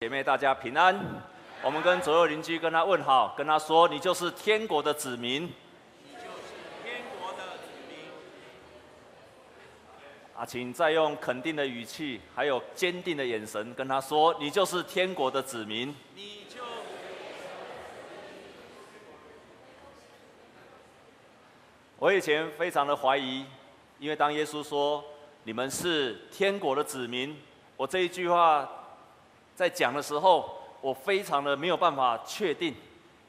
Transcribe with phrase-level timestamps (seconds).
[0.00, 0.96] 姐妹，大家平安。
[1.60, 5.42] 我们跟左右邻居跟他问好，跟他说：“你就是天国的子民。”
[6.06, 7.98] 你就是天国的子民。
[10.36, 16.62] 啊，请再用肯定的语气，还有坚定的眼神跟他说：“你就是天国的子民。”你就。
[21.98, 23.44] 我以前非常的怀疑，
[23.98, 25.04] 因为当耶稣说
[25.42, 27.36] “你们是天国的子民”，
[27.76, 28.77] 我这一句话
[29.58, 30.48] 在讲的时候，
[30.80, 32.72] 我非常的没有办法确定，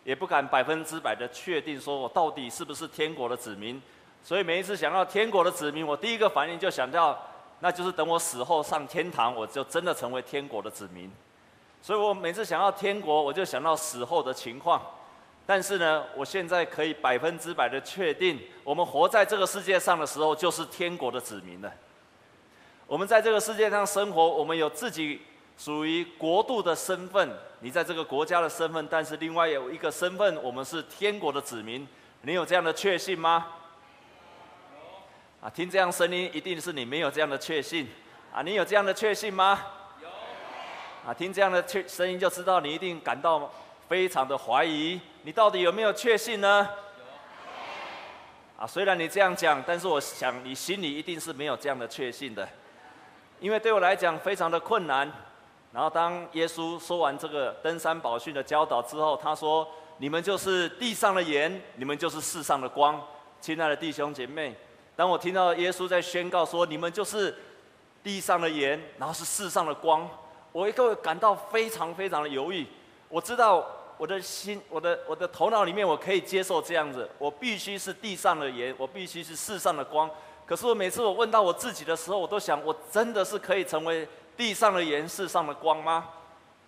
[0.03, 3.81] 也不敢百分之百的确定，说我到底是不是天国的子民。
[4.23, 7.19] 所以每一次想到天国的子民，我第一个反应就想到，
[7.61, 11.11] 那就是等我死后上天堂，我就真的成为天国的子民。
[11.81, 14.79] 所以我每次想到天国，我就想到死后的情况。
[15.47, 21.73] 但是呢，我现在可以百分之百的确定，我们活在这个世界上的时候，就是天国的子民了。
[22.85, 25.21] 我们在这个世界上生活，我们有自己
[25.59, 31.85] 属于国度的身份，你在这个国家的身份，但是另外有一个身份，我们是天国的子民。
[32.21, 33.45] 你有这样的确信吗？
[35.41, 37.89] 啊，听这样声音，一定是你没有这样的确信。
[38.33, 39.61] 啊，你有这样的确信吗？
[40.01, 40.07] 有。
[41.05, 43.51] 啊，听这样的确声音就知道你一定感到
[43.89, 44.97] 非常的怀疑。
[45.23, 46.69] 你到底有没有确信呢？
[48.57, 52.47] 啊，虽然你这样讲，但是我想你心里一定是没有这样的确信的，
[53.41, 55.11] 因为对我来讲非常的困难。
[55.71, 59.67] 然后当耶稣说完这个登山宝训的教导之后，他说
[59.97, 63.01] ：“你们就是地上的盐，你们就是世上的光。”
[63.39, 64.55] 亲爱的弟兄姐妹，
[64.95, 67.35] 当我听到耶稣在宣告说：“你们就是
[68.03, 70.09] 地上的盐，然后是世上的光”，
[70.51, 72.67] 我一个感到非常非常的犹豫。
[73.07, 73.65] 我知道。
[73.99, 77.05] 我的心，我的我的头脑里面，我可以接受这样子。
[77.17, 80.09] 我必须是地上的盐，我必须是世上的光。
[80.45, 84.07] 可是我每次我问到我自己的时候，我都想，我真的是可以成为
[84.39, 86.07] 地上的盐、世上的光吗？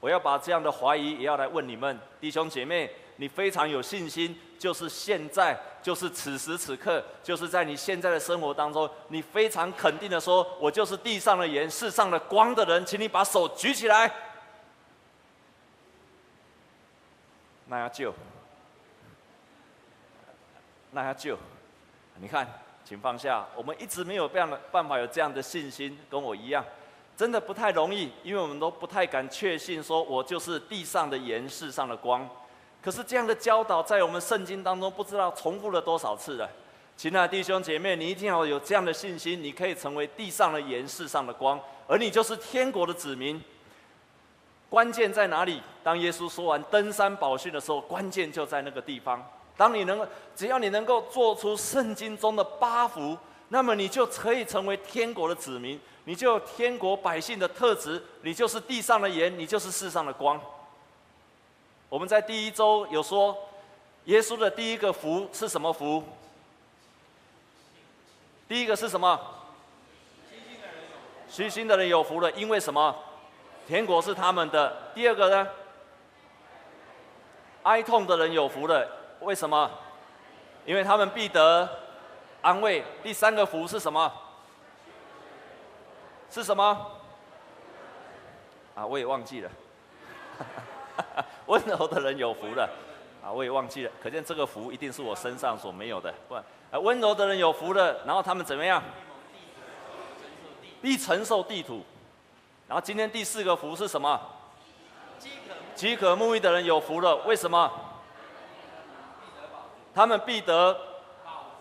[0.02, 2.94] 我要把这样的怀疑也要来问你们弟兄姐妹。
[3.16, 14.12] 你非常有信心，就是现在，就是此时此刻，就是在你现在的生活当中，你非常肯定的说，我就是地上的盐、世上的光的人，请你把手举起来。
[17.67, 18.13] 那要救，
[20.90, 21.38] 那要救，
[22.16, 22.46] 你看，
[22.84, 23.46] 请放下。
[23.56, 26.66] 我们一直没有这样的办法有这样的信心，跟我一样，
[27.22, 32.28] 真的不太容易，因为我们都不太敢确信说，我就是地上的盐，世上的光。
[32.82, 36.50] 可是这样的教导在我们圣经当中，不知道重复了多少次了。
[36.98, 43.40] 亲爱的弟兄姐妹，你一定要有这样的信心，你可以成为地上的盐，世上的光，而你就是天国的子民。
[44.68, 45.62] 关键在哪里？
[45.84, 49.24] 当耶稣说完登山宝训的时候，关键就在那个地方。
[49.56, 53.16] 当你能够，只要你能够做出圣经中的八福，
[53.53, 60.39] 那么你就可以成为天国的子民，你就有天国百姓的特质，你就是地上的盐，你就是世上的光。
[61.90, 63.38] 我们在第一周有说，
[64.06, 66.01] 耶稣的第一个福是什么福？
[68.47, 69.19] 第一个是什么？
[71.28, 72.95] 虚心的人有福了，因为什么？
[73.67, 74.91] 天国是他们的。
[74.95, 75.45] 第二个呢？
[77.63, 78.88] 哀痛的人有福了，
[79.19, 79.69] 为什么？
[80.66, 81.69] 因为他们必得
[82.41, 82.84] 安慰。
[83.03, 84.12] 第三个福是什么？
[86.29, 86.91] 是什么？
[88.74, 89.52] 啊，我也忘记了。
[91.46, 92.69] 温柔的人有福了，
[93.24, 93.91] 啊，我也忘记了。
[94.02, 96.13] 可见这个福一定是我身上所没有的。
[96.28, 96.44] 不，啊，
[96.79, 98.81] 温柔的人有福了，然后他们怎么样？
[100.81, 101.84] 必承受地土。
[102.68, 104.19] 然后今天第四个福是什么？
[105.75, 107.69] 饥渴慕义的人有福了，为什么？
[109.94, 110.75] 他们必得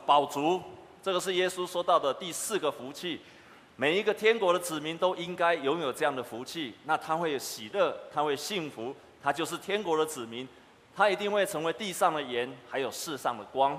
[0.06, 0.62] 饱足。
[1.02, 3.20] 这个是耶稣说到的第四个福气。
[3.76, 6.74] 每一个天国的子民都应该拥有这样的福气。
[6.84, 10.46] 那他会有喜乐，他会幸福，他就是天国的子民。
[10.94, 13.78] 他一定会成为地上的盐，还有世上的光。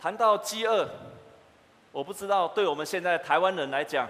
[0.00, 0.88] 谈到饥饿，
[1.92, 4.08] 我不知道对我们现在台湾人来讲。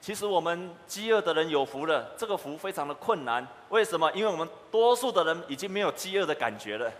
[0.00, 3.44] 其实我们饥饿的人有福了，这个福非常的困难。
[3.70, 4.12] 为什么？
[4.12, 6.92] 因为我们多数的人已经没有饥饿的感觉了。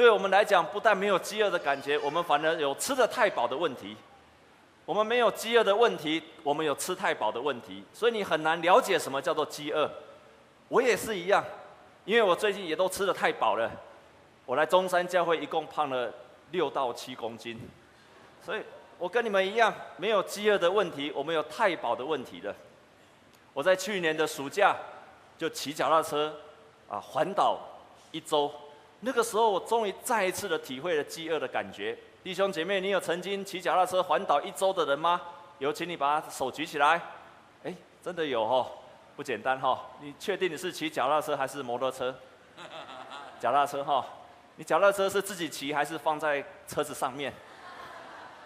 [0.00, 3.94] 对我们来讲，不但没有饥饿的感觉，我们反而有吃得太饱的问题。
[4.86, 7.84] 我们没有饥饿的问题，我们有吃太饱的问题。
[7.92, 9.90] 所以你很难了解什么叫做饥饿。
[10.68, 11.44] 我也是一样，
[12.06, 13.70] 因为我最近也都吃得太饱了。
[14.46, 16.10] 我来中山教会一共胖了
[16.50, 17.60] 六到七公斤，
[18.42, 18.62] 所以。
[18.98, 22.56] 我跟你们一样，没有饥饿的问题，我们有太饱的问题了。
[23.52, 24.74] 我在去年的暑假
[25.36, 26.34] 就骑脚踏车
[26.88, 27.58] 啊环岛
[28.12, 28.50] 一周，
[29.00, 31.96] 那个时候我终于再一次的体会了饥饿的感觉。
[32.22, 35.20] 弟兄姐妹，你有曾经骑脚踏车环岛一周的人吗？
[35.58, 37.00] 有，请你把手举起来。
[37.64, 38.70] 哎，真的有哦，
[39.16, 39.86] 不简单哈。
[40.00, 42.14] 你确定你是骑脚踏车还是摩托车？
[43.40, 44.04] 脚踏车哈。
[44.56, 47.32] 你脚踏车是自己骑还是放在车子上面？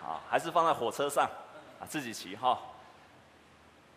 [0.05, 1.25] 啊，还是放在火车上？
[1.81, 2.56] 啊，自己骑哈。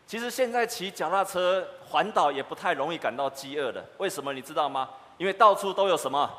[0.07, 4.89] 其实现在骑脚踏车环岛也不太容易感到饥饿的，为什么你知道吗？
[5.17, 6.31] 因为到处都有什么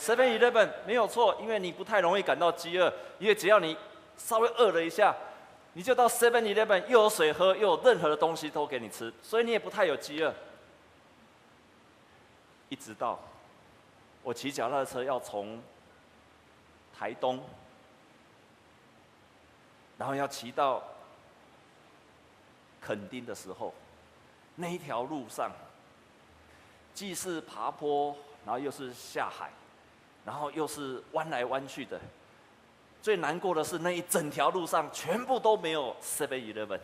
[0.00, 3.76] ？Seven Eleven 没有错，因为你不太容易感到饥饿，因为只要你
[4.16, 5.14] 稍微饿了一下，
[5.74, 10.34] 你就到 Seven Eleven 又有水喝，又有任何的东西都给你吃，所以你也不太有饥饿。
[12.70, 13.20] 一直到
[14.22, 15.62] 我骑脚踏车要从
[16.98, 17.38] 台东，
[19.98, 20.82] 然后要骑到。
[22.82, 23.74] 垦丁的时候，
[24.54, 25.52] 那一条路上，
[26.94, 29.50] 既是爬坡，然后又是下海，
[30.30, 31.98] 然后又是弯来弯去的。
[33.02, 36.78] 最难过的是那一整条路上全部都没有 Seven Eleven。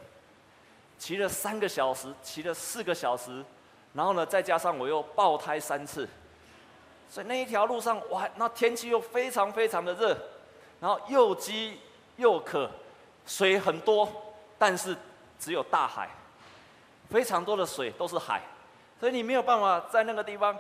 [0.98, 3.44] 骑了三个小时，骑了四个小时，
[3.93, 6.08] 然后呢，再加上我又爆胎三次，
[7.08, 10.19] 所以那一条路上哇，那天气又非常非常的热，
[10.81, 11.78] 然后又饥
[12.16, 12.69] 又渴，
[13.26, 14.10] 水很多，
[14.58, 14.96] 但是。
[15.38, 16.08] 只有大海，
[17.10, 18.40] 非常多的水都是海，
[18.99, 20.56] 所以你没有办法在那个地方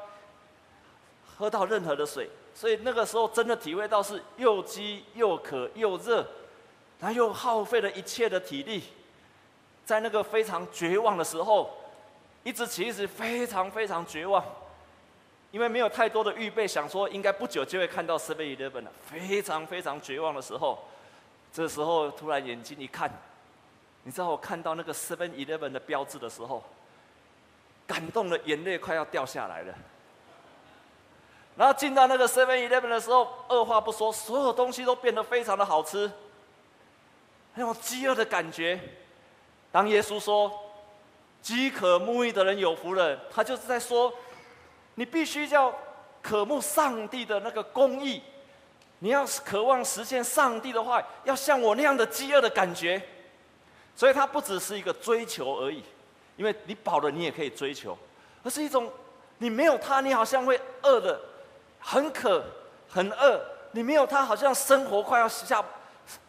[1.24, 2.28] 喝到任何的水。
[2.56, 6.26] 所以那个时候真的体会到是又饥又渴又热，
[6.98, 8.82] 然后又耗费了一切的体力，
[9.84, 11.70] 在那个非常绝望的时候，
[12.44, 14.42] 一直其实非常非常绝望，
[15.50, 20.78] 因为没有太多的预备，想说应该不久就会看到 Seven Eleven 了，非常非常绝望的时候，
[21.52, 23.10] 这时候突然眼睛一看。
[24.02, 26.64] 你知道我看到那个 Seven Eleven 的标志的时候，
[27.86, 29.74] 感动的眼泪快要掉下来了。
[31.56, 36.10] 然后进到那个 Seven Eleven 的时候，二话不说，所有东西都变得非常的好吃，
[37.54, 38.78] 那种饥饿的感觉。
[39.72, 40.52] 当耶稣说
[41.40, 44.12] “饥渴慕义的人有福了”，他就是在说，
[44.96, 45.74] 你必须要
[46.22, 48.22] 渴慕上帝的那个公义，
[48.98, 53.00] 你要渴望实现上帝的话，要像我那样的饥饿的感觉。
[53.94, 55.82] 所以它不只是一个追求而已，
[56.36, 57.96] 因为你饱了，你也可以追求，
[58.42, 58.92] 而是一种
[59.38, 61.18] 你没有它，你好像会饿的
[61.86, 62.44] 很渴、
[62.88, 63.40] 很饿。
[63.70, 65.64] 你没有它，好像生活快要下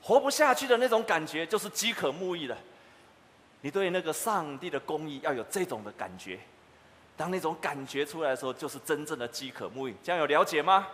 [0.03, 2.55] 活不下去的那种感觉，就是饥渴慕义的。
[3.61, 6.39] 你对那个上帝的公义要有这种的感觉，
[7.15, 9.95] 当那种感觉出来的时候，就是真正的饥渴慕义。
[10.03, 10.87] 这样有了解吗？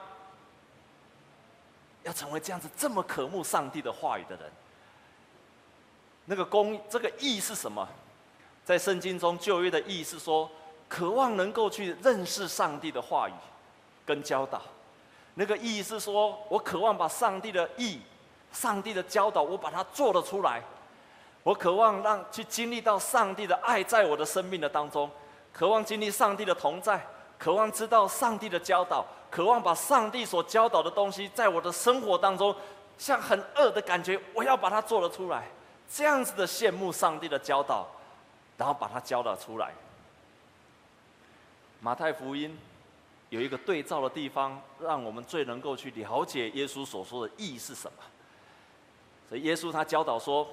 [2.04, 4.50] 要成为这样子这么渴慕上帝的话语的人。
[6.26, 7.86] 那个公这个义是什么？
[8.64, 10.50] 在圣经中旧约的义是说，
[10.88, 13.34] 渴望能够去认识上帝的话语
[14.06, 14.62] 跟教导。
[15.36, 18.00] 那个意义是说我渴望把上帝的义、
[18.52, 20.62] 上帝的教导，我把它做得出来。
[21.44, 25.10] 我渴望让去经历到上帝的爱在我的生命的当中，
[25.52, 27.06] 渴望经历上帝的同在，
[27.38, 32.56] 渴望知道上帝的教导，渴望把上帝所教导的东西在我的生活当中，
[32.98, 35.48] 像很饿的感觉，我要把它做得出来。
[35.92, 37.86] 这样子的羡慕上帝的教导，
[38.58, 39.74] 然后把它教导出来。
[41.82, 42.58] 马太福音
[43.34, 47.98] 有一个对照的地方，让我们最能够去了解耶稣所说的义是什么。
[49.28, 50.48] 所以耶稣他教导说：“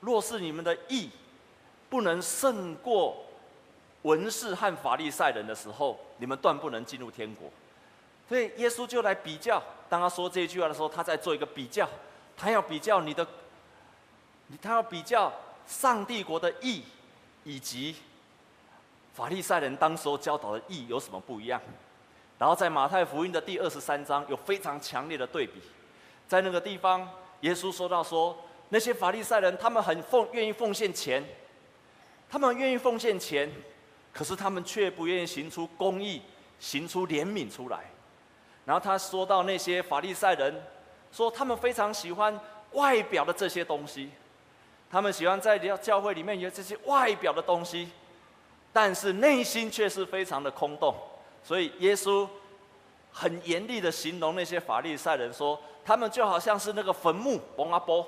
[0.00, 1.08] 若是你们的义
[1.88, 3.16] 不能胜过
[4.02, 7.48] 文士和法利赛人的时候，你们断不能进入天国。”
[8.28, 11.88] 所以耶稣就来比较，当他说这句话的时候，他在做一个比较，
[12.36, 13.24] 他要比较你的。
[14.62, 15.32] 他要比较
[15.66, 16.84] 上帝国的义，
[17.42, 17.96] 以及
[19.12, 21.60] 法利赛人当时候教导的义有什么不一样？
[22.38, 25.60] 然后在马太福音的第二十三章有非常强烈的对比，
[26.28, 27.08] 在那个地方，
[27.40, 28.36] 耶稣说到说，
[28.68, 31.24] 那些法利赛人他们很奉愿意奉献钱，
[32.28, 33.50] 他们愿意奉献钱，
[34.12, 36.20] 可是他们却不愿意行出公义，
[36.58, 37.80] 行出怜悯出来。
[38.64, 40.62] 然后他说到那些法利赛人，
[41.12, 42.38] 说他们非常喜欢
[42.72, 44.10] 外表的这些东西。
[44.90, 47.88] 他们喜欢在教教会里面有这些外表的东西，
[48.72, 50.94] 但是内心却是非常的空洞。
[51.46, 52.28] 所以耶稣
[53.12, 58.04] 很严厉的形容那些法利赛人说，他们就好像是那个坟墓，崩啊崩，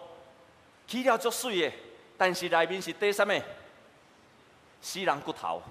[0.89, 1.73] 踢掉就碎耶，
[2.17, 3.41] 但是来宾是堆什么？
[4.81, 5.63] 西人骨头。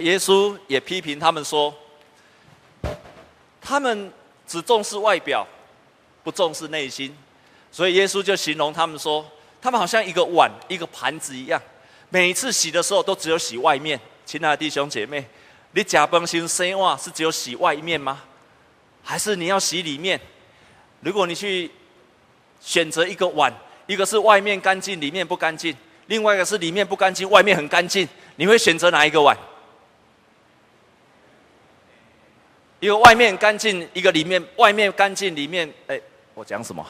[0.00, 1.74] 耶稣也批评他们说，
[3.60, 4.12] 他们
[4.46, 5.46] 只重视外表，
[6.24, 7.16] 不重视内心。
[7.70, 9.24] 所以耶稣就形容他们说，
[9.62, 11.60] 他们好像一个碗、一个盘子一样，
[12.08, 14.00] 每一次洗的时候都只有洗外面。
[14.26, 15.24] 亲爱的弟兄姐妹，
[15.72, 18.22] 你假崩心生袜是只有洗外面吗？
[19.02, 20.20] 还是你要洗里面？
[21.00, 21.70] 如果你去
[22.60, 23.52] 选择一个碗，
[23.86, 25.74] 一个是外面干净，里面不干净；
[26.06, 29.36] 另外一个是里面不干净，外面很干净，你会选择哪一个碗？
[32.80, 36.00] 一个外面干净，一个里面外面干净，里面哎，
[36.32, 36.84] 我讲什么？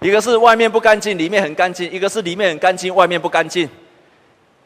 [0.00, 3.68] 一个是外面不干净，里面很干净；一个是里面很干净，外面不干净。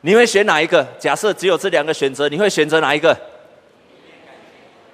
[0.01, 0.87] 你会选哪一个？
[0.99, 3.15] 假设只有这两个选择，你会选择哪一个？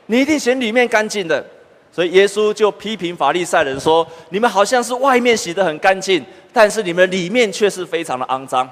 [0.07, 1.45] 你一定选里面干净的。
[1.93, 8.69] 所以耶稣就批评法利赛人说：“你们好像是外面洗得很干净，但是你们里面却是非常的肮脏。”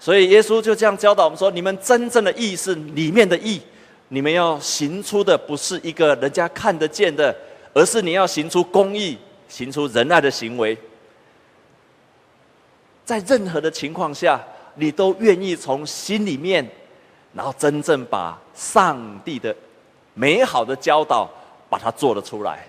[0.00, 3.60] 所以耶稣就这样教导我们说：“你们真正的义是里面的义。”
[4.08, 7.34] 你们要行出的不是一个人家看得见的，
[7.74, 10.76] 而是你要行出公义、行出仁爱的行为。
[13.04, 14.42] 在任何的情况下，
[14.74, 16.66] 你都愿意从心里面，
[17.32, 19.54] 然后真正把上帝的
[20.14, 21.30] 美好的教导
[21.68, 22.66] 把它做了出来。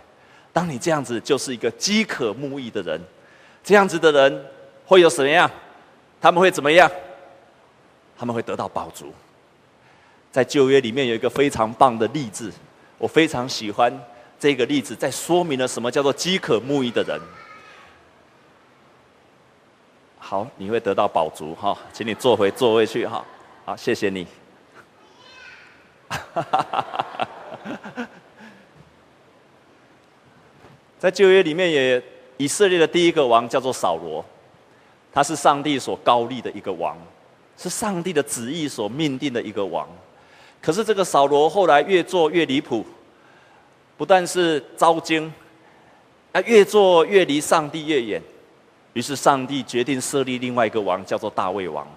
[0.52, 3.00] 当你这样子，就是一个饥渴慕义的人。
[3.64, 4.46] 这样子的人
[4.86, 5.50] 会有什么样？
[6.20, 6.90] 他们会怎么样？
[8.18, 9.14] 他们会得到饱足。
[10.32, 12.54] 在旧约里面有一个非常棒的例子，
[12.98, 13.92] 我非常喜欢
[14.40, 17.20] 这个例子，在说明了什么叫做饥渴慕义的人。
[20.18, 23.26] 好，你会得到饱足哈，请你坐回座位去哈。
[23.66, 24.28] 好，谢谢你。
[31.00, 32.04] 在旧约里面，也
[32.38, 34.24] 以色列的第一个王叫做扫罗，
[35.12, 36.96] 他是上帝所高立的一个王，
[37.58, 39.90] 是上帝的旨意所命定的一个王。
[40.62, 42.86] 可是这个扫罗后来越做越离谱，
[43.98, 45.34] 不但是糟经，
[46.32, 48.22] 啊，越做越离上帝越远。
[48.94, 51.88] 于是上帝决定设立另外一个王，叫做大卫王。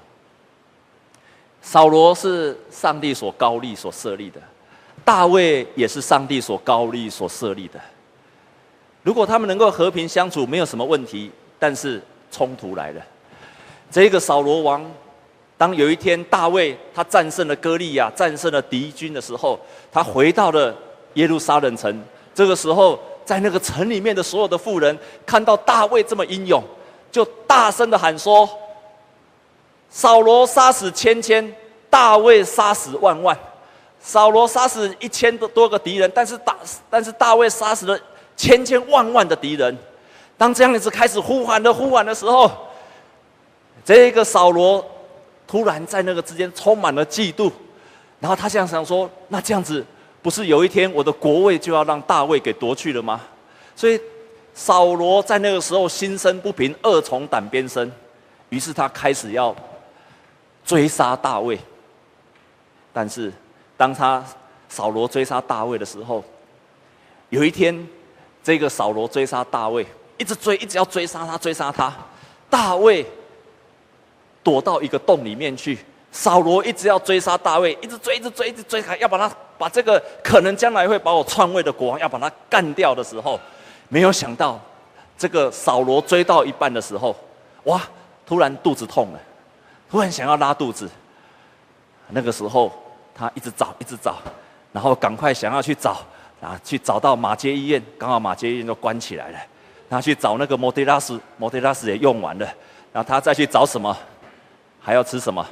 [1.60, 4.40] 扫罗是上帝所高立、所设立的，
[5.04, 7.80] 大卫也是上帝所高立、所设立的。
[9.02, 11.30] 如果他们能够和平相处，没有什么问题。
[11.58, 13.00] 但是冲突来了，
[13.90, 14.84] 这个扫罗王。
[15.62, 19.56] 当有一天大卫他战胜了歌利亚，战胜了敌军的时候，
[19.92, 20.74] 他回到了
[21.14, 22.02] 耶路撒冷城。
[22.34, 26.60] 这个时候，在那个城里面的所有的妇人看到大卫这么英勇，
[27.12, 28.50] 就大声的喊说
[29.88, 31.54] ：“扫罗杀死千千，
[31.88, 33.38] 大卫杀死万万。
[34.00, 36.56] 扫罗杀死一千多多个敌人，但是大
[36.90, 37.96] 但是大卫杀死了
[38.36, 39.78] 千千万万的敌人。
[40.36, 42.50] 当这样子开始呼喊的呼喊的时候，
[43.84, 44.84] 这个扫罗。
[45.52, 47.52] 突然在那个之间充满了嫉妒，
[48.20, 49.84] 然后他这样想说：“那这样子，
[50.22, 53.20] 不是有一天我的国位就要让大卫给夺去了吗？”
[53.76, 54.00] 所以
[54.54, 57.92] 扫罗在那个时候心生不平，恶从胆边生，
[58.48, 59.54] 于是他开始要
[60.64, 61.58] 追杀大卫。
[62.90, 63.30] 但是
[63.76, 64.24] 当他
[64.70, 66.24] 扫罗追杀大卫的时候，
[67.28, 67.86] 有一天，
[68.42, 71.94] 这个扫罗追杀大卫，一直追，一直要追杀他，追杀他，
[72.48, 73.06] 大卫。
[74.42, 75.78] 躲到一个洞里面去，
[76.10, 83.38] 扫罗一直要追杀大卫，一直追，一直追，一直追，还要把他把这个可能将来会把我篡位的国王要把他干掉的时候，
[83.88, 84.60] 没有想到，
[85.16, 87.14] 这个扫罗追到一半的时候，
[87.64, 87.80] 哇，
[88.26, 89.20] 突然肚子痛了，
[89.90, 90.90] 突然想要拉肚子。
[92.14, 92.70] 那个时候
[93.14, 94.16] 他一直找，一直找，
[94.72, 95.96] 然后赶快想要去找，
[96.42, 99.38] 啊，去找到马街医院，刚好马街医院都关起来了，
[99.88, 102.44] 然后去找那个莫德拉斯，莫德拉斯也用完了，
[102.92, 103.96] 然后他再去找什么？
[104.82, 105.46] 还要吃什么？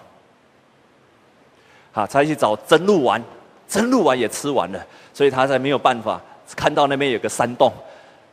[1.93, 3.23] 好，他去找真鹿丸，
[3.67, 4.85] 真鹿丸也吃完了，
[5.15, 6.21] 所以他才没有办法
[6.57, 7.73] 看到那边有个山洞，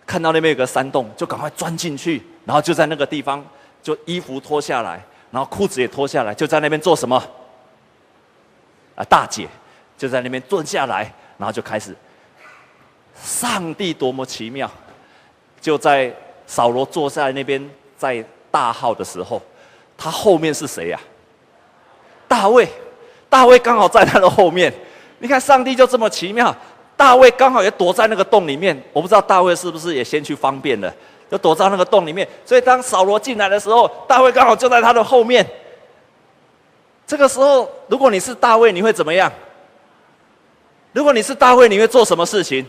[0.05, 3.45] 看到那边有个山洞，就赶快钻进去，然后就在那个地方，
[3.81, 7.15] 就衣服脱下来，然后裤子也脱下来，就在那边做什么？
[8.95, 9.47] 啊，大姐
[9.97, 11.95] 就在那边蹲下来，然后就开始。
[13.19, 14.69] 上帝多么奇妙！
[15.59, 19.41] 就在扫罗坐在那边在大号的时候。
[19.97, 20.99] 他后面是谁呀？
[22.27, 22.67] 大卫，
[23.29, 24.71] 大卫刚好在他的后面。
[25.19, 26.55] 你看，上帝就这么奇妙，
[26.95, 28.79] 大卫刚好也躲在那个洞里面。
[28.93, 30.93] 我不知道大卫是不是也先去方便了，
[31.31, 32.27] 就躲在那个洞里面。
[32.45, 35.45] 所以当扫罗进来的时候，大卫刚好就在他的后面。
[37.07, 39.31] 这个时候，如果你是大卫，你会怎么样？
[40.93, 42.63] 如果你是大卫，你会做什么事情？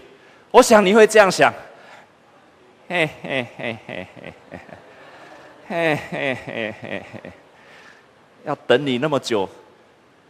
[0.51, 1.53] 我想你会这样想。
[2.89, 4.59] 嘿嘿嘿嘿嘿嘿。
[5.69, 7.33] 嘿嘿嘿嘿嘿，
[8.45, 9.47] 要等你那么久，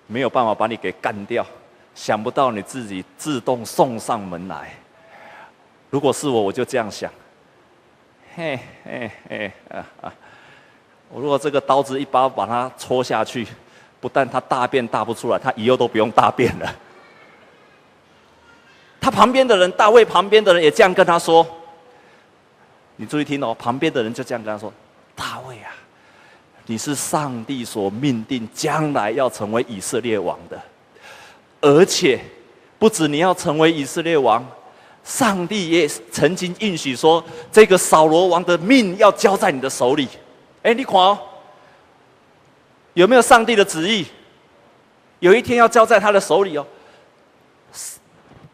[0.09, 1.47] 没有办法把你给干掉。
[1.95, 4.73] 想不到你自己自动送上门来。
[5.91, 7.09] 如果是我，我就这样想。
[8.35, 10.15] 嘿嘿嘿啊啊！
[11.09, 13.47] 我如果这个刀子一把把它戳下去，
[14.01, 16.77] 不但他大便大不出来，他以后都不用大便了。
[19.01, 21.47] 他旁边的人，大卫旁边的人也这样跟他说。
[22.97, 24.73] 你注意听哦，旁边的人就这样跟他说
[25.19, 25.75] ：“大卫啊，
[26.67, 30.63] 你是上帝所命定将来要成为以色列王的，
[31.61, 32.21] 而且
[32.79, 34.47] 不止你要成为以色列王，
[35.03, 40.07] 上帝也曾经应许说，这个扫罗王的命要交在你的手里。
[40.63, 41.19] 哎，你看哦，
[42.95, 44.07] 有没有上帝的旨意？
[45.19, 46.65] 有一天要交在他的手里哦。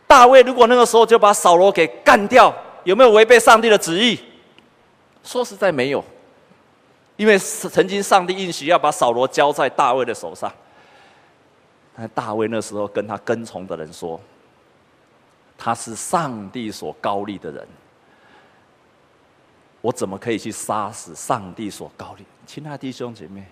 [0.06, 2.54] 大卫如果那个时候就把扫罗给干掉，
[2.84, 4.18] 有没有违背上帝的旨意？”
[5.22, 6.04] 说实在没有，
[7.16, 10.52] 因为曾经上帝应许要把扫罗交在大卫的手上，
[11.96, 14.20] 但大卫那时候跟他跟从的人说，
[15.56, 17.68] 他是上帝所高立的人，
[19.80, 22.24] 我怎么可以去杀死上帝所高立？
[22.46, 23.44] 亲爱的弟兄姐妹，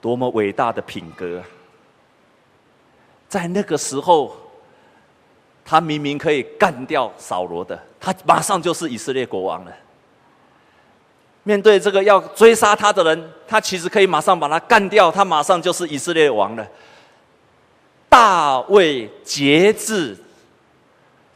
[0.00, 1.42] 多么伟大的品格！
[3.28, 4.36] 在那个时候，
[5.64, 9.76] 他明明可以干掉扫罗的，他马上就是以色列国王了。
[11.46, 16.66] 面对这个要追杀他的人，他其实可以马上把他干掉，他马上就是以色列王了。
[18.08, 20.16] 大卫节制，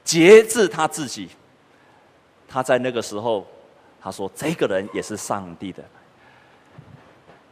[0.03, 1.29] 节制他自己。
[2.49, 3.47] 他在那个时候，
[4.01, 5.85] 他说：“这个人也是上帝的，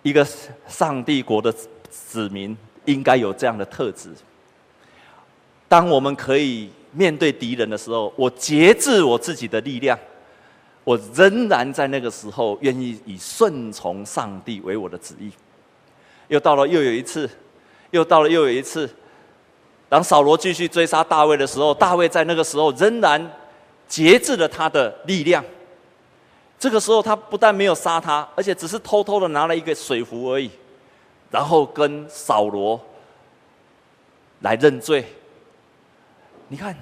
[0.03, 0.27] 一个
[0.67, 1.55] 上帝国的
[1.91, 4.09] 子民，应该有这样的特质。
[5.69, 9.99] 当我们可以面对敌人的时候，我节制我自己的力量。”
[10.87, 15.33] 我仍然在那个时候愿意以顺从上帝为我的旨意。
[16.28, 17.28] 又到了又有一次，
[17.90, 18.88] 又到了又有一次，
[19.88, 23.33] 当扫罗继续追杀大卫的时候，大卫在那个时候仍然
[23.88, 25.45] 节制了他的力量。
[26.57, 30.49] 这个时候，他不但没有杀他，而且只是偷偷的拿了一个水壶而已，
[31.33, 32.80] 然后跟扫罗
[34.43, 35.04] 来认罪。
[36.47, 36.76] 你看，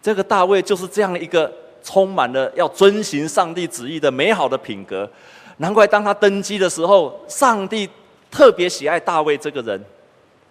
[0.00, 1.52] 这个大卫就是这样一个。
[1.82, 5.10] 充满了要遵行上帝旨意的美好的品格，
[5.58, 7.88] 难怪当他登基的时候，上帝
[8.30, 9.84] 特别喜爱大卫这个人，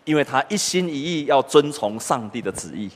[0.05, 2.89] 因为他一心一意要遵从上帝的旨意。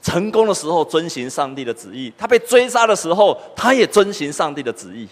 [0.00, 5.06] 成功的时候遵行上帝的旨意，他被追杀的时候，他也遵行上帝的旨意。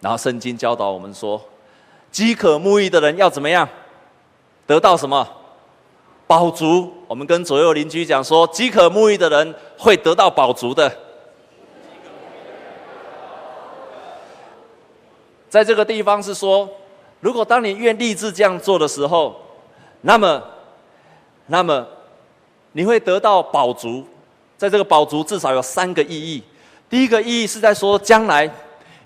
[0.00, 1.38] 然后圣经教导我们说，
[2.10, 3.68] 饥渴慕义的人要怎么样？
[4.66, 5.28] 得到什么？
[6.28, 10.94] 饱足，我们跟左右邻居讲说，饥渴沐浴的人会得到饱足的。
[15.48, 16.68] 在这个地方是说，
[17.20, 19.34] 如果当你愿立志这样做的时候，
[20.02, 20.42] 那么，
[21.46, 21.86] 那么
[22.72, 24.04] 你会得到饱足。
[24.58, 26.42] 在这个饱足至少有三个意义。
[26.90, 28.50] 第一个意义是在说，将来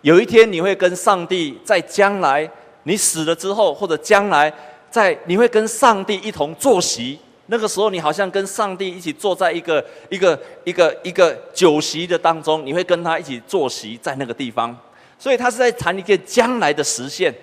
[0.00, 2.50] 有一天你会跟上帝，在将来
[2.82, 4.52] 你死了之后，或者将来。
[4.92, 14.76] 在你会跟上帝一同坐席，那个时候你好像跟上帝一起坐在一个一个一个一个酒席的当中，你会跟他一起坐席在那个地方，
[15.18, 17.34] 所以他是在谈一个将来的实现。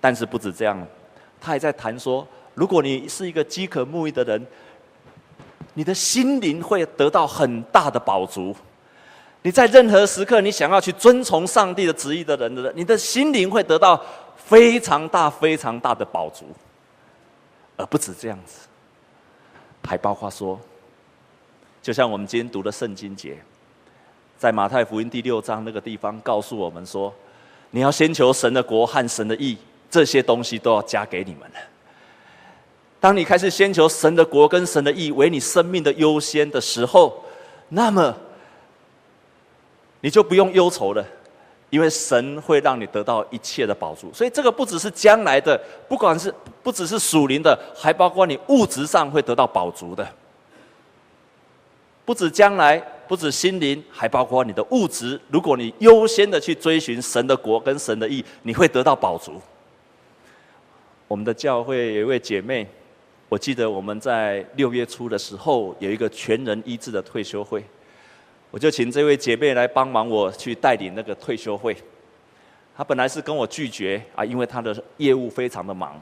[0.00, 0.86] 但是不止这样，
[1.40, 4.46] 他还在谈说，如果你是一个饥渴慕义的人，
[5.74, 8.56] 你的心灵会得到很大的饱足。
[9.42, 14.02] 你在任何时刻，你想要去遵从上帝的旨意的人的，你的心灵会得到
[14.36, 16.44] 非常大非常大的饱足。
[17.78, 18.68] 而不止这样子，
[19.82, 20.60] 还包括说，
[21.80, 23.38] 就像我们今天读的圣经节，
[24.36, 27.14] 在马太福音第六章那个地方告诉我们说，
[27.70, 29.56] 你要先求神的国和神的义，
[29.88, 31.56] 这些东西都要加给你们了。
[33.00, 37.24] 当你开始先求神的国跟神的义为你生命的优先的时候，
[37.68, 38.14] 那么
[40.00, 41.06] 你就不用忧愁了。
[41.70, 50.08] 因为神会让你得到一切的宝足，所以这个不只是将来的，不管是不只是属灵的，还包括你物质上会得到宝足的。
[52.06, 55.20] 不止将来，不止心灵，还包括你的物质。
[55.28, 59.38] 如果你优先的去追寻神的国跟神的义，你会得到宝足。
[61.06, 62.66] 我们的教会有一位姐妹，
[63.28, 67.62] 我记得我们在六月初的时候有一个全人医治的退休会。
[68.50, 71.76] 我就请这位姐妹来帮忙我去带领那个退休会。
[72.76, 76.00] 她本来是跟我拒绝啊，因为她的业务非常的忙。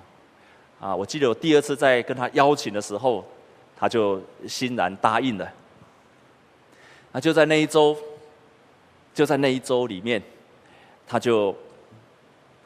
[0.79, 3.25] 啊，我记得我第二次在跟她邀请的时候，
[3.77, 5.51] 她就欣然答应了。
[7.13, 7.97] 那就在那一周，
[9.15, 10.23] 就在那一周里面，
[11.09, 11.57] 她就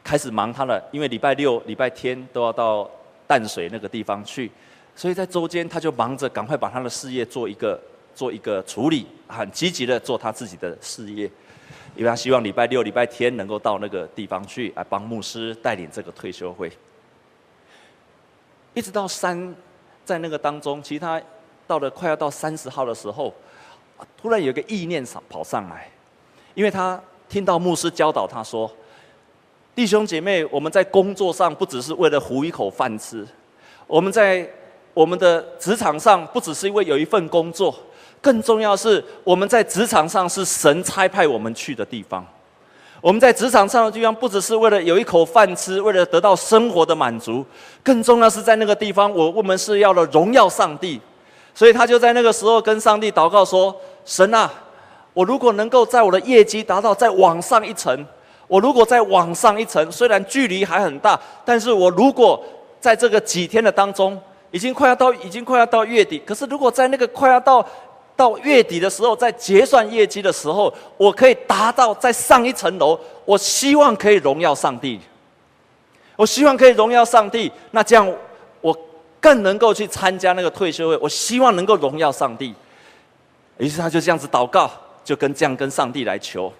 [0.03, 2.89] 开始忙她的，因为礼拜六、礼拜天都要到
[3.25, 4.51] 淡水那个地方去，
[4.93, 7.81] 所以在周间她就忙着赶快把她的事业做一个
[8.13, 11.25] 做一个处理，很积极的做他自己的事业，
[11.95, 16.71] 因为他希望礼拜六、礼拜天能够到那个地方去，来帮牧师带领这个退休会。
[18.73, 19.53] 一直到三，
[20.05, 21.21] 在那个当中，其实他
[21.67, 23.33] 到了快要到三十号的时候，
[24.17, 25.89] 突然有一个意念上跑上来，
[26.53, 28.69] 因为他听到牧师教导他说
[29.75, 33.27] ：“弟兄姐妹，我们在工作上不只是为了糊一口饭吃，
[33.87, 34.49] 我们在
[34.93, 37.77] 我们的职场上不只是因为有一份工作，
[38.21, 42.25] 更重要是我们在职场上是神差派我们去的地方。”
[43.01, 47.43] 我们在职场上的地方，不只是为了有一口饭吃，为了得到生活的满足，
[47.81, 51.01] 更重要是在那个地方，我我们是要了荣耀上帝。
[51.55, 54.47] 所以他就在那个时候跟上帝祷告说：“神啊，
[55.15, 58.05] 我如果能够在我的业绩达到再往上一层，
[58.47, 62.39] 我如果再往上一层，虽然距离还很大，但是我如果
[62.79, 64.15] 在这个几天的当中，
[64.51, 67.67] 已经快要到，已经快要到月底，可是如果在那个快要到。”
[68.21, 72.99] 到月底的时候，在结算业绩的时候，我可以达到再上一层楼。
[73.25, 74.99] 我希望可以荣耀上帝，
[76.15, 77.51] 我希望可以荣耀上帝。
[77.71, 78.07] 那这样，
[78.61, 78.77] 我
[79.19, 80.97] 更能够去参加那个退休会。
[80.97, 82.53] 我希望能够荣耀上帝。
[83.57, 84.69] 于是他就这样子祷告，
[85.03, 86.53] 就跟这样跟上帝来求。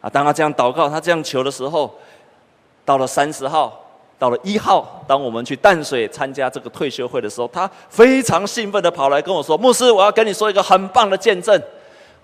[0.00, 1.96] 啊，当他这样祷告，他这样求的时候，
[2.84, 3.87] 到了三十号。
[4.18, 11.62] 到了一号，当我们去淡水参加这个退休会的时候，他非常兴奋地跑来跟我说：“牧师，我要跟你说一个很棒的见证。”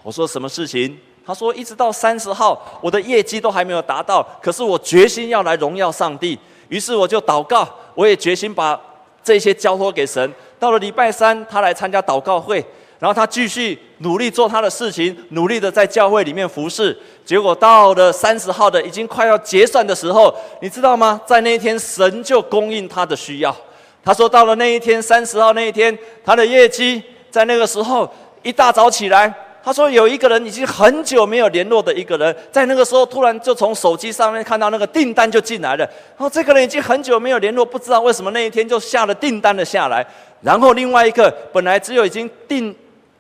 [0.03, 6.39] 我说：“什么事情？”他说：“一直到三十号，我的业绩都还没有达到，可是我决心要来荣耀上帝。
[6.69, 8.79] 于是我就祷告，我也决心把
[9.23, 10.35] 这些交托给神。
[10.59, 12.65] 到了礼拜三，他来参加祷告会。”
[13.05, 16.99] 然后他继续努力做他的事情，努力的在教会里面服侍。
[17.23, 21.21] 结果到了三十号的已经快要结算的时候，你知道吗？
[21.27, 23.55] 在那一天，神就供应他的需要。
[24.03, 28.11] 他说，到了那一天，三十号那一天，他的业绩在那个时候
[28.43, 29.31] 一大早起来，
[29.63, 35.85] 他说有一个人已经很久没有联络的一个人，在那个时候突然就从手机上面看到那个订单就进来了。
[35.85, 40.07] 然后这个人已经很久没有联络，不知道为什么那一天就下了订单的下来。
[40.41, 42.75] 然后另外一个本来只有已经订。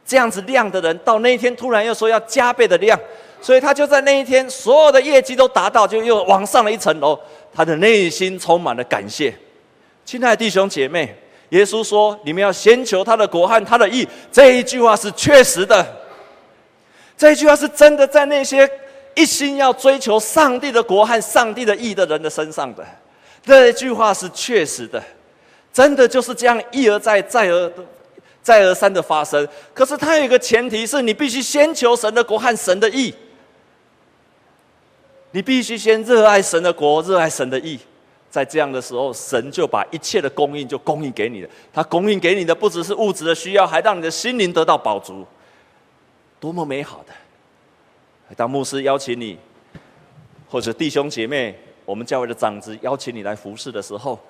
[0.06, 2.98] 这样子量的人，到那一天突然又说要加倍的量，
[3.40, 7.18] 所以他就在那一天所有的业绩都达到，就又往上了一层楼。
[7.54, 9.34] 他的内心充满了感谢。
[10.04, 11.16] 亲爱的弟兄姐妹，
[11.50, 15.86] 耶稣说：“你们要先求他的国和他的义。”这一句话是确实的，
[17.16, 18.68] 这一句话是真的，在那些
[19.14, 22.84] 一心要追求上帝的国和上帝的义的人的身上的。
[23.42, 25.02] 这一句话是确实的，
[25.72, 27.72] 真的就是这样一而再，再而。
[28.44, 33.12] 再而三的发生，可是它有一个前提是你必须先求神的国和神的义，
[35.30, 37.78] 你必须先热爱神的国，热爱神的义，
[38.30, 41.48] 在这样的时候，神就把一切的供应就供应给你了。
[41.72, 45.26] 他供应给你的不只是物质的需要，还让你的心灵得到饱足，
[46.38, 48.34] 多么美好的！
[48.36, 49.38] 当牧师邀请你，
[50.50, 54.20] 或者弟兄姐妹，我们教会的长子邀请你来服侍的时候，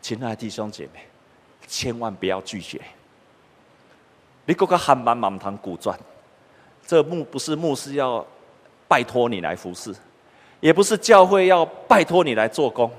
[0.00, 1.00] 亲爱的弟兄姐妹，
[1.66, 2.80] 千万不要拒绝。
[4.44, 5.98] 你这个喊满满堂鼓转，
[6.86, 8.24] 这牧不是牧师要
[8.88, 9.94] 拜托你来服侍，
[10.60, 12.90] 也不是教会要拜托你来做工，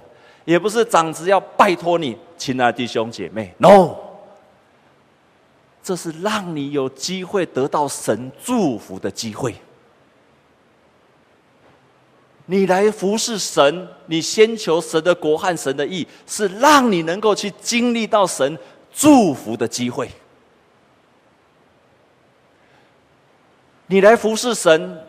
[0.46, 3.96] 也不是长子要拜托你，亲爱弟兄姐妹，no，
[5.84, 9.54] 这是让你有机会得到神祝福的机会。
[12.46, 18.58] 你来服侍神，你先求神的国和神的义，是让你能够去经历到神
[18.94, 20.10] 祝福的机会。
[23.86, 25.08] 你来服侍神，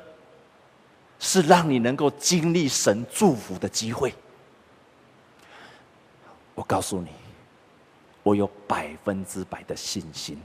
[1.18, 4.14] 是让你能够经历神祝福的机会。
[6.54, 7.08] 我告诉你，
[8.22, 10.38] 我有百分之百的信心。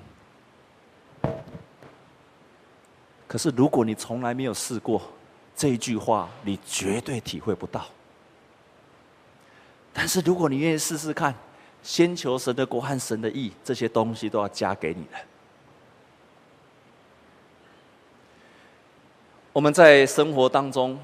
[3.28, 5.02] 可是，如果你从来没有试过
[5.56, 7.86] 这一句话，你绝对体会不到。
[9.94, 11.36] 但是，如果你愿意试试看，
[11.84, 15.18] 先求神的国和神的义，这些东西都要加给你的。
[19.52, 20.98] 我们在生活当中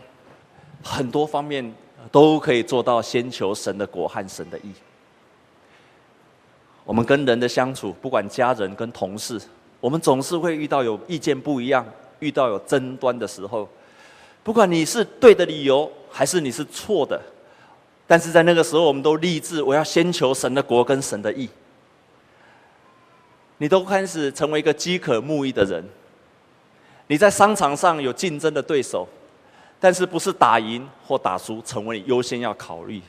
[0.83, 1.73] 很多方面
[2.11, 4.71] 都可以做到先求神的国和神的义。
[6.83, 9.41] 我们跟人的相处，不管家人跟同事，
[9.81, 11.83] 我们总是会遇到有意见不一样、
[12.19, 13.67] 遇到有争端的时候。
[14.43, 17.19] 不管你是对的理由，还是你是错的，
[18.05, 21.49] 但是在那个时候，我们都立志我要先求神的国跟神的义。
[23.57, 25.83] 你都开始成为一个饥渴慕义的人。
[27.07, 29.07] 你在商场上有竞争的对手，
[29.79, 33.01] 但是不是打赢或打输成为优先要考虑？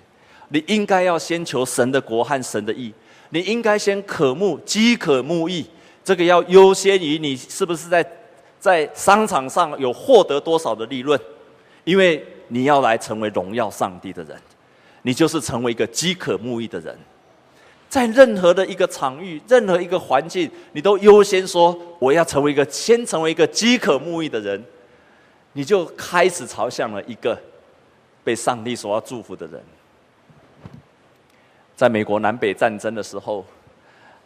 [0.49, 2.93] 你应该要先求神的国和神的义，
[3.31, 5.67] 你应该先渴慕饥渴慕义，
[6.05, 8.05] 这个要优先于你是不是在
[8.61, 11.19] 在商场上有获得多少的利润，
[11.85, 14.41] 因为你要来成为荣耀上帝的人，
[15.03, 16.97] 你就是成为一个饥渴慕义的人。
[17.89, 24.63] 在任何的一个场域、任何一个环境，你都优先说我要成为一个先成为一个饥渴慕义的人，
[25.53, 27.39] 你就开始朝向了一个
[28.23, 29.63] 被上帝所要祝福的人。
[31.75, 33.45] 在美国南北战争的时候。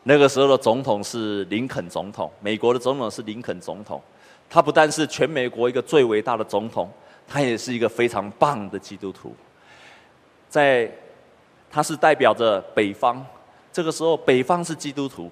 [0.02, 4.00] 那个时候的总统是林肯总统，美国的总统是林肯总统。
[4.48, 6.90] 他不但是全美国一个最伟大的总统，
[7.28, 9.36] 他也是一个非常棒的基督徒。
[10.48, 10.90] 在，
[11.70, 13.22] 他是代表着北方。
[13.72, 15.30] 这个时候，北方是基督徒，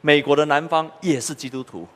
[0.00, 1.86] 美国的南方也是基督徒。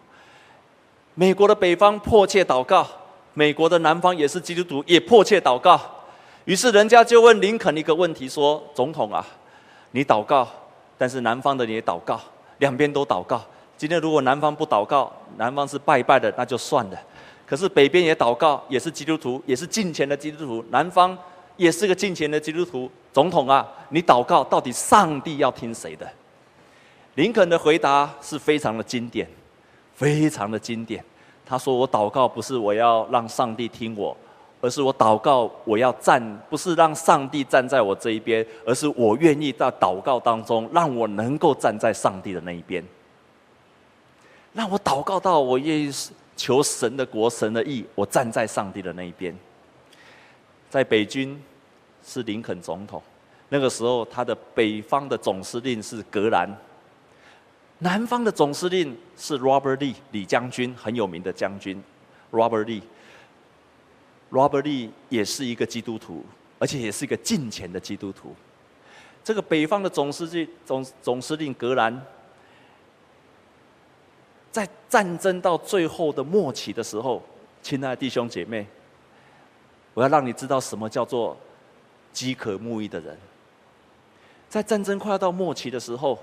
[1.14, 2.86] 美国的北方迫切祷告，
[3.34, 5.78] 美国的南方也是基督徒，也迫切祷告。
[6.46, 9.24] 于是人家就问林肯一个问题说：“总统啊，
[9.90, 10.48] 你祷告？”
[10.96, 12.20] 但是南方的你也祷告，
[12.58, 13.42] 两边都祷告。
[13.76, 16.98] 今天如果南方不祷告，南方是拜拜的，那就算了。
[17.46, 20.64] 可是北边也祷告，也是基督徒，也是敬虔的基督徒。
[20.70, 21.16] 南方
[21.62, 22.90] 也是个敬虔的基督徒。
[23.12, 26.10] 总统啊，你祷告到底上帝要听谁的？
[27.14, 29.28] 林肯的回答是非常的经典，
[29.94, 31.04] 非常的经典。
[31.44, 34.16] 他说：“我祷告不是我要让上帝听我。”
[34.62, 42.82] 而是我祷告，我要站，不是让上帝站在我这一边，而是我愿意在祷告当中，让我能够站在上帝的那一边。
[44.52, 45.92] 让我祷告到我愿意
[46.36, 49.36] 求神的国、神的义，我站在上帝的那一边。
[50.70, 51.42] 在北军
[52.04, 53.02] 是林肯总统，
[53.48, 56.48] 那个时候他的北方的总司令是格兰，
[57.78, 61.82] 南方的总司令是 Robert Lee 李将军，很有名的将军
[62.30, 62.82] Robert Lee。
[64.30, 66.24] Robert Lee 也是一个基督徒，
[66.58, 68.34] 而且也是一个近前的基督徒。
[69.22, 72.04] 这个北方的总司令总总司令格兰，
[74.50, 77.22] 在战争到最后的末期的时候，
[77.62, 78.66] 亲爱的弟兄姐妹，
[79.94, 81.36] 我要让你知道什么叫做
[82.12, 83.16] 饥渴慕义的人。
[84.48, 86.18] 在战争快要到末期的时候，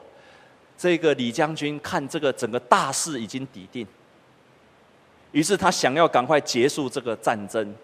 [0.77, 3.85] 这个李将军看这个整个大势已经底定，
[5.31, 7.75] 于是他想要赶快结束这个战争。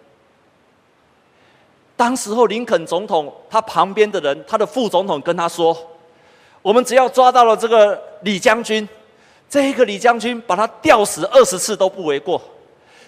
[1.96, 5.76] 当时候，林肯总统他旁边的人，他的副总统跟他说
[6.62, 8.86] ：“我们只要抓到了这个李将军，
[9.48, 12.40] 这个李将军把他吊死二十次都不为过。”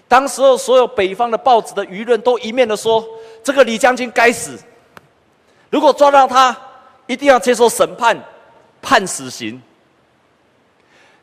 [0.09, 3.07] 当时候，所有北方的报纸的舆论都一面的说
[3.45, 4.59] ：“这个李将军该死，
[5.70, 6.57] 如果抓到他，
[7.07, 8.16] 一定要接受审判，
[8.83, 9.61] 判死刑。”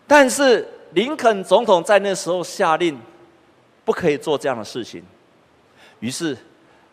[0.08, 3.00] 但是林肯总统在那时候下令，
[3.84, 5.04] 不可以做这样的事情，
[6.00, 6.38] 于是。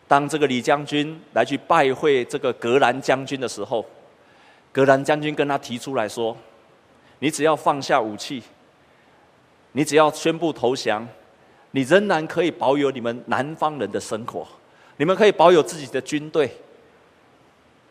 [0.05, 3.83] 当这个李将军来去拜会这个格兰将军的时候，
[4.71, 6.37] 格兰将军跟他提出来说
[7.17, 8.43] ：“你只要放下武器，
[9.71, 11.07] 你只要宣布投降，
[11.71, 14.45] 你仍然可以保有你们南方人的生活，
[14.97, 16.51] 你们可以保有自己的军队，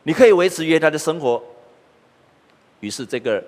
[0.02, 1.42] 你可以维持原来的生活。”
[2.80, 3.42] 于是，这个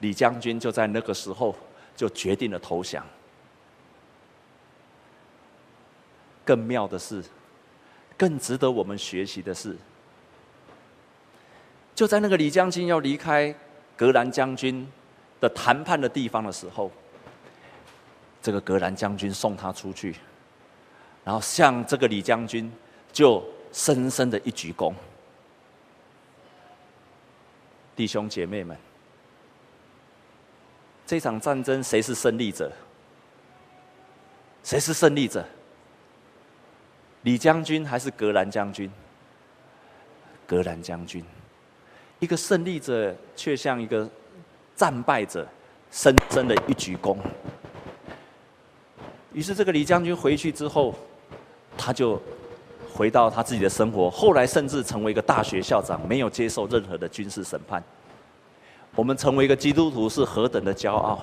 [0.00, 1.54] 李将军就在那个时候
[1.94, 3.04] 就决定了投降。
[6.44, 7.22] 更妙的是。
[8.18, 9.76] 更值得我们学习的是，
[11.94, 13.54] 就在那个李将军要离开
[13.94, 14.88] 格兰将军
[15.38, 16.90] 的谈判的地方的时候，
[18.40, 20.16] 这个格兰将军送他出去，
[21.26, 22.72] 然后向这个李将军
[23.12, 24.94] 就深深的一鞠躬。
[27.96, 28.76] 弟兄姐妹们，
[31.06, 32.70] 这场战争谁是胜利者？
[34.62, 35.42] 谁是胜利者？
[37.22, 38.90] 李将军还是格兰将军？
[40.46, 41.24] 格兰将军，
[42.20, 44.08] 一个胜利者却像一个
[44.76, 45.48] 战败者，
[45.90, 47.16] 深深的一鞠躬。
[49.32, 50.94] 于是这个李将军回去之后，
[51.76, 52.20] 他就
[52.96, 54.10] 回到他自己的生活。
[54.10, 57.82] 后来甚至成为一个大学校长，没有接受任何的军事审判。
[58.94, 61.20] 我们成为一个基督徒是何等的骄傲！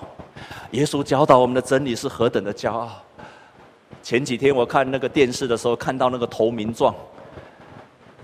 [0.70, 2.88] 耶稣教导我们的真理是何等的骄傲！
[4.00, 6.94] 前几天我看那个电视的时候，看到那个投名状，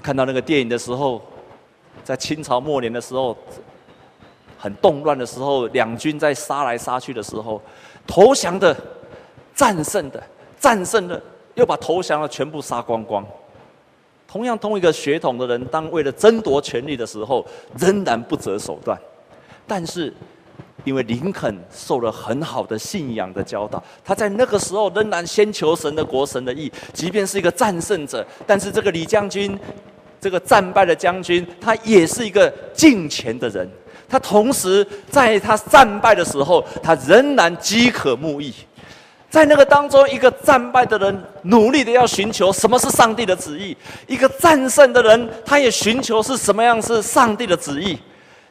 [0.01, 1.21] 看到那个电影的时候，
[2.05, 3.37] 在清朝末年的时候，
[4.57, 7.61] 很动乱的时候，两军在杀来杀去的时候，
[8.07, 8.77] 投降的、
[9.53, 10.23] 战胜的、
[10.61, 11.21] 战胜的，
[11.55, 13.27] 又把投降的全部杀光光。
[14.27, 17.45] 同样同一个血统的人，当为了争夺权力的时候，
[17.79, 18.99] 仍然不择手段，
[19.67, 20.13] 但是。
[20.83, 29.61] 因为林肯受了很好的信仰的教导，他在那个时候仍然先求神的国、神的义，即便是一个战胜者，但是这个李将军，
[30.19, 33.71] 这个战败的将军，他也是一个敬虔的人，
[34.09, 38.55] 他同时在他战败的时候，他仍然饥渴慕义。
[39.31, 43.77] 在那个当中，一个战败的人努力的要寻求什么是上帝的旨意；
[44.09, 47.97] 一个战胜的人，他也寻求是什么样是上帝的旨意。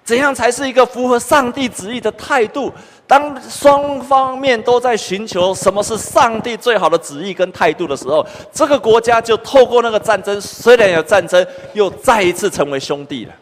[0.06, 2.74] 怎样才是一个符合上帝旨意的态度？
[3.06, 13.34] 当双方面都在寻求什么是上帝最好的旨意跟态度的时候，这个国家就透过那个战争，虽然有战争，又再一次成为兄弟了。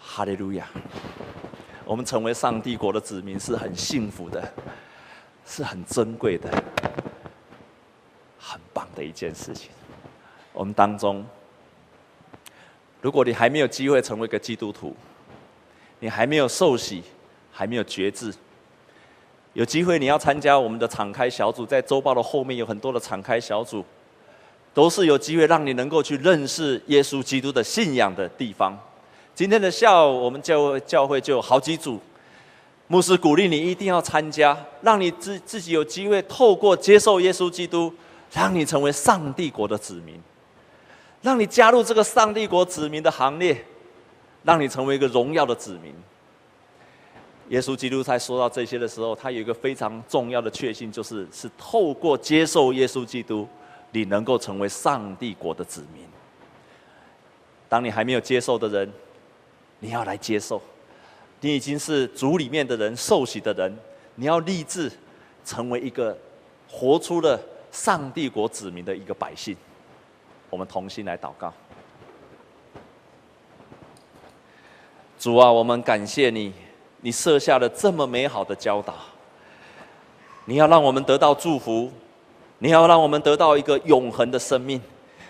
[0.00, 0.66] 哈利路亚！
[1.84, 4.42] 我们成为上帝国的子民是很幸福的，
[5.46, 6.48] 是很珍贵的，
[8.38, 9.70] 很棒的一件事情。
[10.52, 11.24] 我们当中。
[13.00, 14.94] 如果你还没有机会成为一个基督徒，
[15.98, 17.02] 你还没有受洗，
[17.50, 18.32] 还没有决志，
[19.54, 23.84] 有机会你要参加我们的敞开小组，在周报的后面有很多的敞开小组，
[24.72, 28.78] 都是有机会让你能够去认识耶稣基督的信仰的地方。
[29.34, 32.00] 今天的下午，我们教会教会就有好几组，
[32.92, 37.90] 牧师鼓励你一定要参加，让你自自己有机会透过接受耶稣基督，
[38.30, 40.20] 让你成为上帝国的子民。
[41.22, 43.64] 让你加入这个上帝国子民的行列，
[44.42, 45.94] 让你成为一个荣耀的子民。
[47.48, 53.48] 耶稣基督在说到这些的时候，他有一个非常重要的确信，就是是透过接受耶稣基督，
[53.92, 56.04] 你能够成为上帝国的子民。
[57.70, 58.92] 当你还没有接受的人，
[59.78, 60.60] 你要来接受；
[61.42, 63.76] 你已经是主里面的人、受洗的人，
[64.14, 64.90] 你要立志
[65.44, 66.16] 成为一个
[66.70, 67.38] 活出了
[67.72, 69.56] 上帝国子民的一个百姓。
[70.48, 71.52] 我们同心来祷告。
[75.18, 76.52] 主啊，我们感谢你，
[77.00, 78.94] 你设下了这么美好的教导。
[80.44, 81.90] 你要让我们得到祝福，
[82.58, 84.80] 你要让我们得到一个永恒的生命，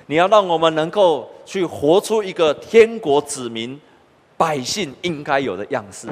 [0.06, 3.80] 你要让我们能够去活出一个天国子民
[4.42, 6.08] 百姓应该有的样式。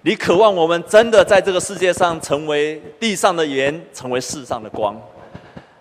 [0.00, 5.00] 你渴望我们真的在这个世界上成为地上的盐，成为世上的光。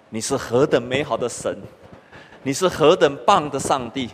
[0.09, 1.57] 你是何等美好的神！
[2.43, 4.07] 你是何等棒的上帝，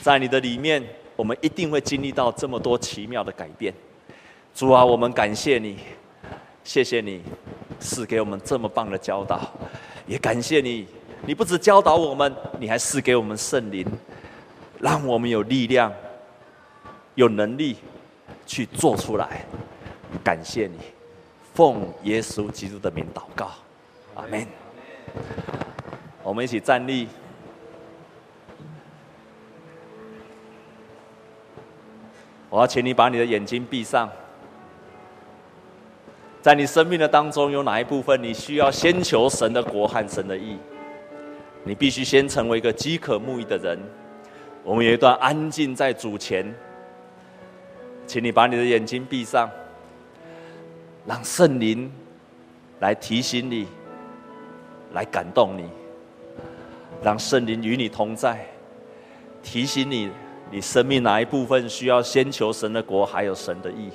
[0.00, 0.80] 在你的里面，
[1.16, 3.74] 我们一定会经历到这么多奇妙的改变。
[4.54, 5.78] 主啊，我们感谢你，
[6.62, 7.20] 谢谢你
[7.80, 9.40] 赐给我们这么棒的教导，
[10.06, 10.86] 也感谢你，
[11.26, 13.84] 你不只教导我们，你还赐给我们圣灵，
[14.78, 15.92] 让我们有力量、
[17.14, 17.76] 有能力
[18.46, 19.44] 去做出来。
[20.22, 20.78] 感谢你，
[21.54, 23.50] 奉耶稣基督的名祷告，
[24.14, 24.46] 阿门。
[26.22, 27.08] 我们一起站立。
[32.48, 34.10] 我要请你把你的眼睛闭上，
[36.42, 40.58] 在你生命的当中，有哪一部分你需要先求神的国和神的义？
[41.64, 43.78] 你必须先成为一个饥渴慕义的人。
[44.62, 46.54] 我们有一段安静在主前，
[48.12, 49.50] 请你把你的眼睛闭上，
[51.06, 51.90] 让圣灵
[52.78, 53.66] 来提醒你，
[54.92, 55.64] 来感动你，
[57.02, 58.44] 让圣灵与你同在，
[59.42, 60.10] 提醒你。
[60.50, 63.88] 你生命哪一部分需要先求神的国，还有神的义？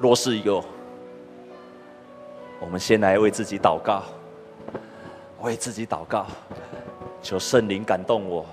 [0.00, 0.64] 若是有，
[2.58, 4.02] 我们先来为自己祷告，
[5.40, 6.26] 为自己祷告，
[7.22, 8.44] 求圣灵感动我，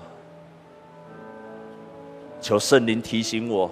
[2.46, 3.68] 求圣灵提醒我，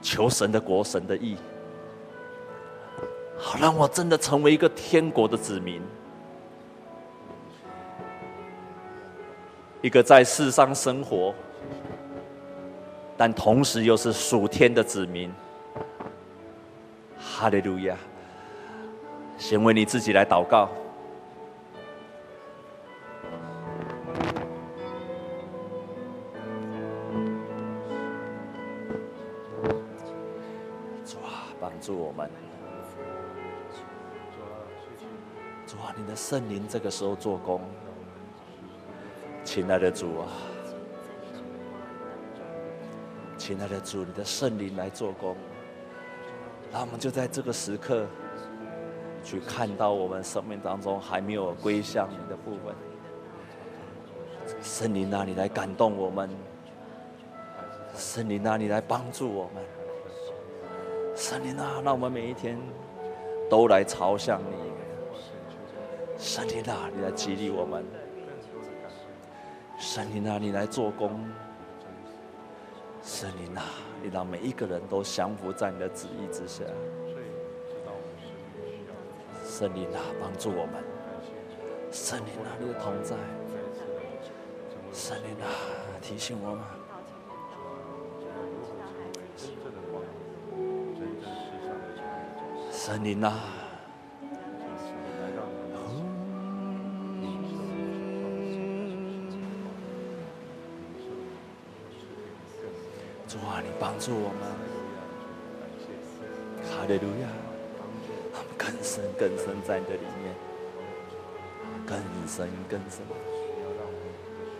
[0.00, 1.36] 求神的国、神的义，
[3.36, 5.82] 好让我真的成为一个天国的子民。
[9.82, 11.34] 一个在世上生活，
[13.14, 15.30] 但同时又是属天的子民。
[17.18, 17.94] 哈利路亚！
[19.36, 20.70] 先为你自己来祷告。
[31.62, 32.28] 帮助我们！
[35.64, 37.60] 主啊，你的圣灵这个时候做工。
[39.44, 40.26] 亲爱的主啊，
[43.38, 45.36] 亲爱的主，你的圣灵来做工，
[46.72, 48.06] 那我们就在这个时刻
[49.22, 52.74] 去看到我们生命当中还没有归向你的部分。
[54.62, 56.28] 圣灵啊，你来感动我们；
[57.94, 59.62] 圣灵啊，你来帮助我们；
[61.32, 62.58] 神灵啊，让我们每一天
[63.48, 64.54] 都来朝向你；
[66.18, 67.82] 神灵啊，你来激励我们。
[69.78, 71.26] 神灵啊，你来做工。
[73.02, 73.64] 神灵啊，
[74.02, 76.64] 你让每一个人都降服在你的旨意之下。
[79.42, 80.84] 神灵啊，帮助我们。
[81.90, 83.16] 神灵啊，你的同在。
[84.92, 85.48] 神灵啊，
[86.02, 86.81] 提醒我们。
[92.84, 93.38] 神灵啊！
[103.28, 104.42] 主啊，你帮助我们，
[106.64, 107.28] 哈利路亚！
[108.32, 110.34] 我们更深更深在你的里面，
[111.86, 113.06] 更深更深，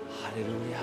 [0.08, 0.78] 哈利路亚！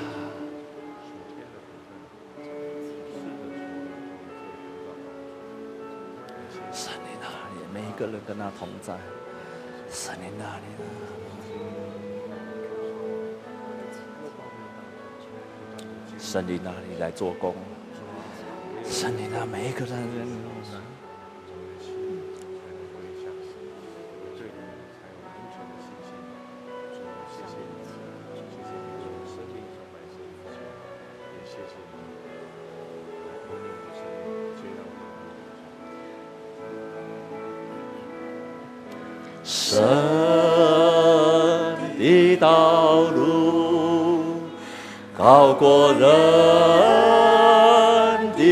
[7.99, 8.97] 个人跟他同在，
[9.91, 10.83] 神灵那里呢？
[16.17, 17.53] 神灵哪里来做工？
[18.85, 19.97] 神灵啊，每一个人。